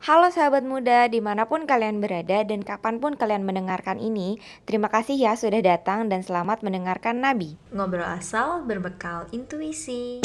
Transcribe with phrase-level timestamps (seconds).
[0.00, 4.88] Halo sahabat muda, di mana pun kalian berada dan kapan pun kalian mendengarkan ini, terima
[4.88, 7.60] kasih ya sudah datang dan selamat mendengarkan Nabi.
[7.68, 10.24] Ngobrol asal berbekal intuisi.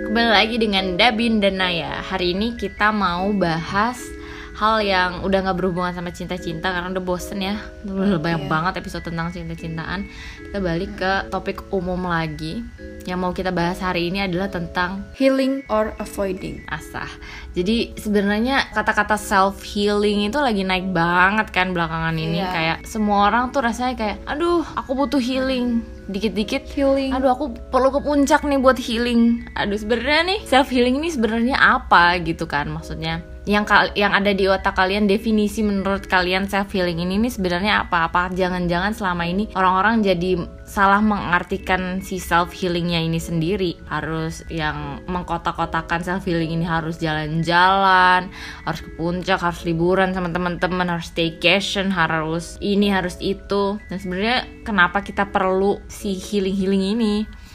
[0.00, 2.00] Kembali lagi dengan Dabin dan Naya.
[2.00, 4.15] Hari ini kita mau bahas
[4.56, 7.60] hal yang udah nggak berhubungan sama cinta-cinta karena udah bosen ya.
[7.84, 10.08] Udah banyak banget episode tentang cinta-cintaan.
[10.40, 12.64] Kita balik ke topik umum lagi.
[13.04, 16.64] Yang mau kita bahas hari ini adalah tentang healing or avoiding.
[16.66, 17.06] asah.
[17.52, 22.50] Jadi sebenarnya kata-kata self healing itu lagi naik banget kan belakangan ini Iya.
[22.50, 27.10] kayak semua orang tuh rasanya kayak aduh aku butuh healing dikit-dikit Healing.
[27.10, 31.56] aduh aku perlu ke puncak nih buat healing aduh sebenarnya nih self healing ini sebenarnya
[31.56, 33.62] apa gitu kan maksudnya yang
[33.94, 38.10] yang ada di otak kalian definisi menurut kalian self healing ini nih sebenarnya apa?
[38.10, 43.78] Apa jangan-jangan selama ini orang-orang jadi salah mengartikan si self healingnya ini sendiri?
[43.86, 48.34] Harus yang mengkotak-kotakan self healing ini harus jalan-jalan
[48.66, 53.78] harus ke puncak harus liburan sama teman-teman harus staycation harus ini harus itu.
[53.86, 57.45] Dan sebenarnya kenapa kita perlu si healing healing ini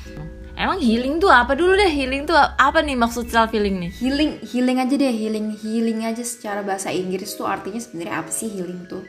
[0.62, 4.32] emang healing tuh apa dulu deh healing tuh apa nih maksud self healing nih Healing,
[4.44, 8.86] healing aja deh, healing, healing aja secara bahasa Inggris tuh artinya sebenarnya apa sih healing
[8.86, 9.02] tuh?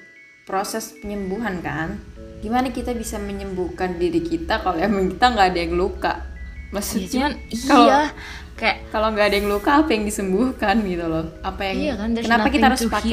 [0.42, 2.00] Proses penyembuhan kan?
[2.40, 6.12] Gimana kita bisa menyembuhkan diri kita kalau emang kita nggak ada yang luka?
[6.18, 8.00] ya Maksudnya cuman kalau- iya
[8.52, 11.24] kayak kalau nggak ada yang luka apa yang disembuhkan gitu loh?
[11.42, 13.12] Apa yang Iya kan, kenapa kita harus pakai?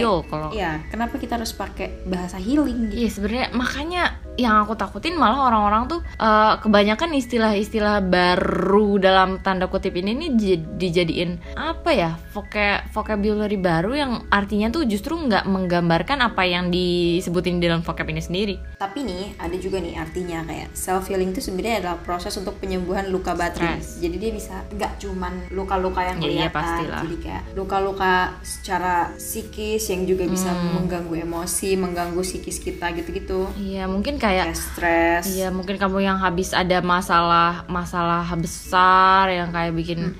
[0.49, 2.95] Iya, kenapa kita harus pakai bahasa healing gitu?
[2.97, 4.03] Iya sebenarnya makanya
[4.39, 10.29] yang aku takutin malah orang-orang tuh eh, kebanyakan istilah-istilah baru dalam tanda kutip ini nih
[10.31, 16.69] di- dijadiin apa ya voka- vocabulary baru yang artinya tuh justru nggak menggambarkan apa yang
[16.69, 18.55] disebutin di dalam vocab ini sendiri.
[18.77, 23.09] Tapi nih ada juga nih artinya kayak self healing itu sebenarnya adalah proses untuk penyembuhan
[23.09, 23.75] luka batin.
[23.77, 27.01] Jadi dia bisa nggak cuman luka-luka yang Iya, iya, kelihatan, pastilah.
[27.03, 30.79] jadi kayak luka-luka secara psikis yang juga bisa Hmm.
[30.79, 33.49] mengganggu emosi, mengganggu psikis kita gitu-gitu.
[33.55, 35.23] Iya mungkin kayak Kayak stres.
[35.33, 40.13] Iya mungkin kamu yang habis ada masalah masalah besar yang kayak bikin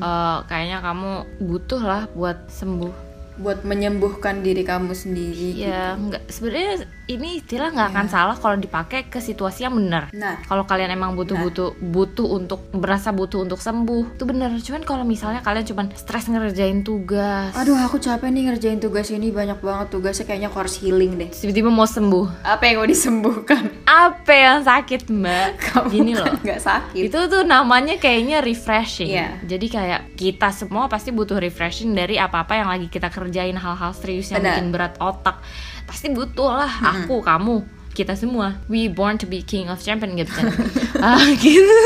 [0.00, 2.92] eh, kayaknya kamu butuh lah buat sembuh.
[3.40, 5.56] Buat menyembuhkan diri kamu sendiri.
[5.56, 10.10] Ya nggak sebenarnya ini istilah nggak akan salah kalau dipakai ke situasi yang benar.
[10.10, 14.50] Nah, Kalau kalian emang butuh butuh butuh untuk berasa butuh untuk sembuh itu bener.
[14.58, 19.30] Cuman kalau misalnya kalian cuman stres ngerjain tugas, aduh aku capek nih ngerjain tugas ini
[19.30, 21.30] banyak banget tugasnya kayaknya aku harus healing deh.
[21.30, 22.42] tiba-tiba mau sembuh.
[22.42, 23.70] Apa yang mau disembuhkan?
[23.86, 25.48] Apa yang sakit mbak?
[25.70, 26.34] Kamu Gini kan loh.
[26.42, 27.02] nggak sakit.
[27.06, 29.14] itu tuh namanya kayaknya refreshing.
[29.14, 29.38] Iya.
[29.46, 34.34] Jadi kayak kita semua pasti butuh refreshing dari apa-apa yang lagi kita kerjain hal-hal serius
[34.34, 34.58] yang Benar.
[34.58, 35.38] bikin berat otak.
[35.86, 37.62] Pasti butuh lah aku, kamu,
[37.96, 38.60] kita semua.
[38.68, 40.52] We born to be king of champion gitu kan.
[41.06, 41.80] ah, gitu.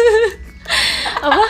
[1.29, 1.45] apa?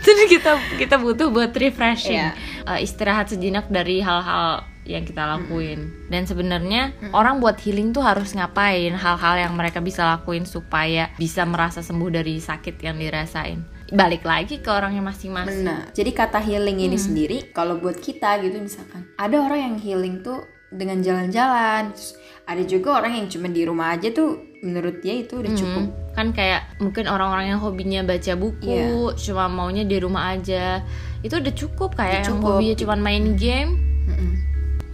[0.00, 2.22] Jadi kita kita butuh buat refreshing.
[2.22, 2.32] Iya.
[2.66, 5.90] Eh, istirahat sejenak dari hal-hal yang kita lakuin.
[6.06, 8.94] Dan sebenarnya orang buat healing tuh harus ngapain?
[8.94, 13.60] Hal-hal yang mereka bisa lakuin supaya bisa merasa sembuh dari sakit yang dirasain.
[13.86, 15.62] Balik lagi ke orangnya masing-masing.
[15.62, 15.94] Benar.
[15.94, 20.42] Jadi kata healing ini sendiri kalau buat kita gitu misalkan ada orang yang healing tuh
[20.72, 21.92] dengan jalan-jalan.
[21.94, 25.84] Terus Ada juga orang yang cuma di rumah aja tuh menurut dia itu udah cukup.
[25.90, 30.78] Hmm, kan kayak mungkin orang-orang yang hobinya baca buku, cuma maunya di rumah aja.
[31.26, 32.62] Itu udah cukup kayak yang cukup.
[32.62, 33.82] hobinya cuma main game.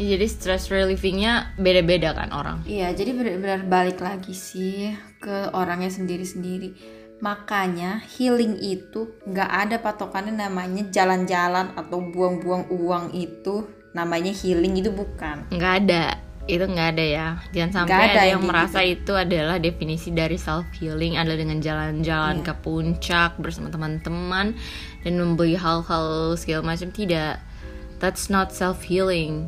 [0.01, 2.65] Ya, jadi stress relievingnya beda-beda kan orang.
[2.65, 6.73] Iya, jadi benar-benar balik lagi sih ke orangnya sendiri-sendiri.
[7.21, 14.89] Makanya healing itu nggak ada patokannya namanya jalan-jalan atau buang-buang uang itu namanya healing itu
[14.89, 15.45] bukan.
[15.49, 16.05] nggak ada
[16.43, 20.67] itu nggak ada ya jangan sampai ada ada, yang merasa itu adalah definisi dari self
[20.75, 22.47] healing adalah dengan jalan-jalan Iya.
[22.51, 24.59] ke puncak bersama teman-teman
[25.01, 27.39] dan membeli hal-hal segala macam tidak
[28.03, 29.47] that's not self healing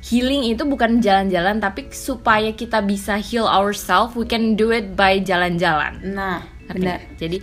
[0.00, 5.16] healing itu bukan jalan-jalan tapi supaya kita bisa heal ourselves we can do it by
[5.16, 6.76] jalan-jalan Nah, benar.
[6.76, 7.00] nggak?
[7.16, 7.36] Jadi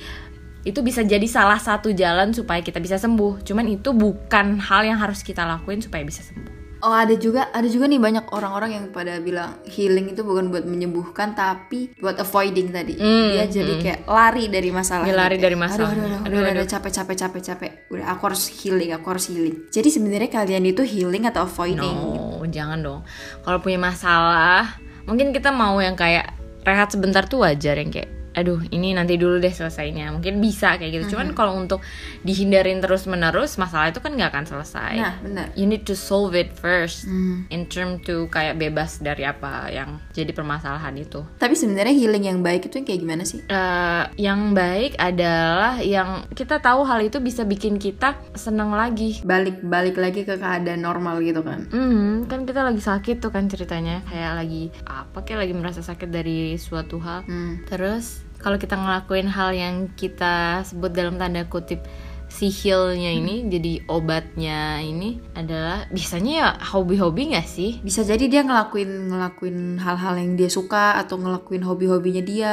[0.68, 3.40] itu bisa jadi salah satu jalan supaya kita bisa sembuh.
[3.48, 6.60] Cuman itu bukan hal yang harus kita lakuin supaya bisa sembuh.
[6.78, 10.62] Oh ada juga ada juga nih banyak orang-orang yang pada bilang healing itu bukan buat
[10.62, 12.94] menyembuhkan tapi buat avoiding tadi.
[13.02, 15.10] Hmm, Dia jadi kayak lari dari masalah.
[15.10, 15.90] Dia lari dari masalah.
[15.90, 16.62] Aduh, aduh, aduh, Aduh, aduh, aduh.
[16.62, 17.72] aduh, capek capek capek capek.
[17.90, 19.56] Udah aku harus healing, aku harus healing.
[19.74, 21.81] Jadi sebenarnya kalian itu healing atau avoiding?
[21.81, 23.02] No, jangan dong.
[23.42, 24.78] Kalau punya masalah,
[25.10, 26.30] mungkin kita mau yang kayak
[26.62, 30.94] rehat sebentar tuh wajar yang kayak aduh ini nanti dulu deh selesainya mungkin bisa kayak
[30.94, 31.81] gitu cuman kalau untuk
[32.22, 35.48] dihindarin terus menerus masalah itu kan nggak akan selesai Nah, benar.
[35.54, 37.50] you need to solve it first Hmm.
[37.50, 42.39] in term to kayak bebas dari apa yang jadi permasalahan itu Tapi sebenarnya healing yang
[42.39, 43.42] baik itu yang kayak gimana sih?
[43.42, 49.63] Eh, yang baik adalah yang kita tahu hal itu bisa bikin kita senang lagi Balik
[49.63, 51.66] balik lagi ke keadaan normal gitu kan.
[51.69, 56.06] Hmm, kan kita lagi sakit tuh kan ceritanya kayak lagi apa kayak lagi merasa sakit
[56.07, 57.24] dari suatu hal.
[57.24, 57.63] Hmm.
[57.66, 61.81] Terus kalau kita ngelakuin hal yang kita sebut dalam tanda kutip
[62.28, 67.80] si healnya ini jadi obatnya ini adalah biasanya ya hobi-hobi nggak sih?
[67.80, 72.51] Bisa jadi dia ngelakuin ngelakuin hal-hal yang dia suka atau ngelakuin hobi-hobinya dia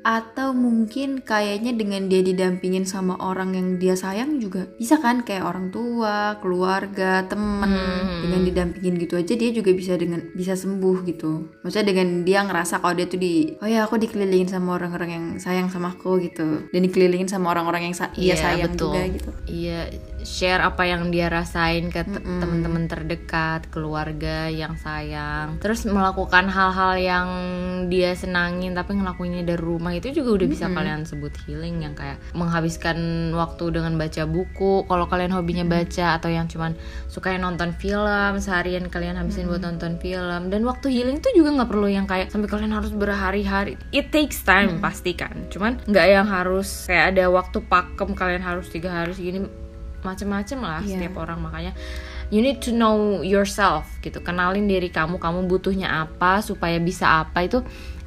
[0.00, 5.44] atau mungkin kayaknya dengan dia didampingin sama orang yang dia sayang juga bisa kan kayak
[5.44, 7.68] orang tua, keluarga, temen
[8.20, 11.52] dengan didampingin gitu aja dia juga bisa dengan bisa sembuh gitu.
[11.60, 15.24] Maksudnya dengan dia ngerasa kalau dia tuh di oh ya aku dikelilingin sama orang-orang yang
[15.36, 18.90] sayang sama aku gitu dan dikelilingin sama orang-orang yang sa- dia Iya, sayang betul.
[18.90, 19.30] juga gitu.
[19.46, 19.80] Iya,
[20.22, 25.58] share apa yang dia rasain ke te- teman-teman terdekat, keluarga yang sayang.
[25.60, 27.28] Terus melakukan hal-hal yang
[27.88, 32.20] dia senangin tapi ngelakuinnya dari rumah itu juga udah bisa kalian sebut healing yang kayak
[32.36, 34.84] menghabiskan waktu dengan baca buku.
[34.86, 36.76] Kalau kalian hobinya baca atau yang cuman
[37.08, 41.70] suka nonton film seharian kalian habisin buat nonton film dan waktu healing tuh juga nggak
[41.70, 43.80] perlu yang kayak sampai kalian harus berhari-hari.
[43.90, 45.48] It takes time pasti kan.
[45.48, 49.46] Cuman nggak yang harus kayak ada waktu pakem kalian harus tiga hari segini
[50.02, 50.96] macem-macem lah Iya.
[50.98, 51.72] setiap orang makanya
[52.30, 57.42] you need to know yourself gitu kenalin diri kamu kamu butuhnya apa supaya bisa apa
[57.42, 57.60] itu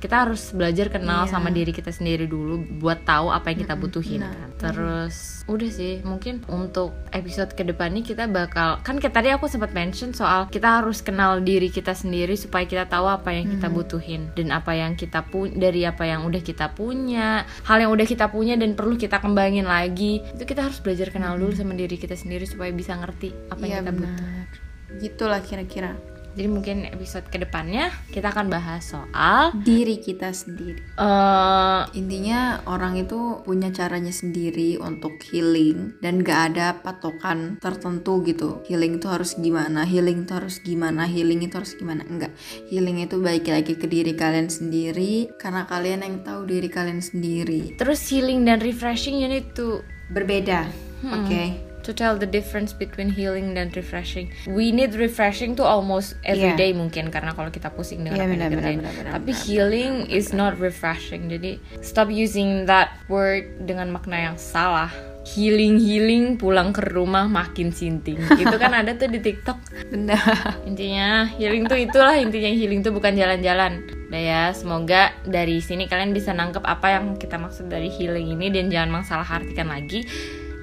[0.04, 1.32] kita harus belajar kenal Iya.
[1.32, 4.52] sama diri kita sendiri dulu buat tahu apa yang kita butuhin kan.
[4.60, 9.72] terus udah sih mungkin untuk episode ke depannya kita bakal kan kayak tadi aku sempat
[9.72, 14.28] mention soal kita harus kenal diri kita sendiri supaya kita tahu apa yang kita butuhin
[14.36, 18.28] dan apa yang kita punya dari apa yang udah kita punya hal yang udah kita
[18.28, 22.20] punya dan perlu kita kembangin lagi itu kita harus belajar kenal dulu sama diri kita
[22.20, 24.46] sendiri supaya bisa ngerti apa yang Iya kita butuh benar.
[24.94, 26.13] Gitulah kira-kira.
[26.34, 30.82] Jadi mungkin episode ke depannya kita akan bahas soal Diri kita sendiri.
[30.98, 38.62] eh Intinya orang itu punya caranya sendiri untuk healing dan gak ada patokan tertentu gitu.
[38.66, 42.02] Healing itu harus gimana, healing itu harus gimana, healing itu harus gimana.
[42.06, 42.34] Enggak.
[42.70, 47.76] Healing itu baik lagi ke diri kalian sendiri karena kalian yang tahu diri kalian sendiri.
[47.80, 49.84] terus healing dan refreshing you need to
[50.14, 50.70] Berbeda.
[51.04, 51.73] Oke.
[51.84, 54.32] To tell the difference between healing dan refreshing.
[54.48, 56.58] We need refreshing tuh almost every Iya.
[56.58, 58.82] day mungkin karena kalau kita pusing dengan Iya, apa yang
[59.14, 61.28] Tapi healing is not refreshing.
[61.28, 64.90] Jadi stop using that word dengan makna yang salah.
[65.24, 68.20] Healing healing pulang ke rumah makin sinting.
[68.44, 69.56] Itu kan ada tuh di TikTok.
[69.88, 70.20] Benar.
[70.68, 73.88] Intinya healing tuh itulah intinya healing tuh bukan jalan-jalan.
[74.12, 78.52] Udah ya, semoga dari sini kalian bisa nangkep apa yang kita maksud dari healing ini
[78.52, 80.04] dan jangan masalah artikan lagi.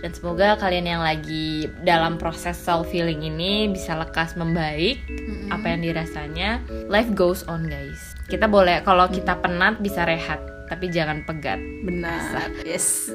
[0.01, 5.05] Dan semoga kalian yang lagi dalam proses self healing ini bisa lekas membaik
[5.53, 6.65] apa yang dirasanya.
[6.89, 8.17] Life goes on, guys.
[8.25, 10.41] Kita boleh kalau kita penat bisa rehat,
[10.73, 11.61] tapi jangan pegat.
[11.85, 12.49] Benar.
[12.65, 13.13] Yes.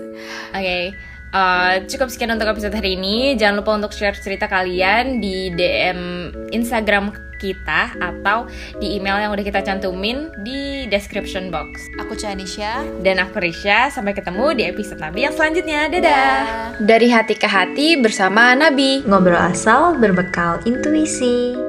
[0.54, 0.94] Oke,
[1.34, 3.34] eh, cukup sekian untuk episode hari ini.
[3.34, 8.48] Jangan lupa untuk share cerita kalian di DM Instagram kita atau
[8.80, 11.88] di email yang udah kita cantumin di description box.
[12.00, 12.86] Aku Chanisha.
[13.02, 15.88] Dan aku Risha, sampai ketemu di episode Nabi yang selanjutnya.
[15.90, 16.40] Dadah!
[16.80, 19.04] Dari hati ke hati bersama Nabi.
[19.04, 21.65] Ngobrol asal berbekal intuisi.